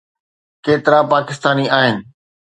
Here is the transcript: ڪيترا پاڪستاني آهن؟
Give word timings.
ڪيترا 0.65 0.99
پاڪستاني 1.11 1.65
آهن؟ 1.79 1.95